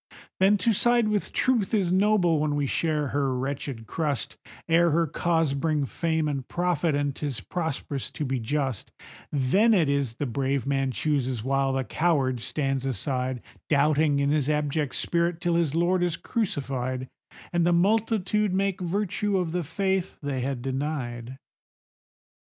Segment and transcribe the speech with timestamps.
[0.39, 4.35] Then to side with Truth is noble when we share her wretched crust,
[4.67, 8.91] Ere her cause bring fame and profit, and 'tis prosperous to be just;
[9.31, 14.49] Then it is the brave man chooses, while the coward stands aside, Doubting in his
[14.49, 17.07] abject spirit, till his Lord is crucified,
[17.53, 21.37] And the multitude make virtue of the faith they had denied.